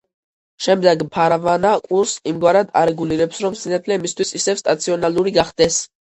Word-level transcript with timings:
შემდეგ 0.67 1.03
ფარვანა 1.17 1.73
კურსს 1.87 2.21
იმგვარად 2.31 2.73
არეგულირებს, 2.81 3.43
რომ 3.45 3.59
სინათლე 3.61 4.01
მისთვის 4.09 4.35
ისევ 4.43 4.61
სტაციონალური 4.65 5.37
გახდეს. 5.39 5.81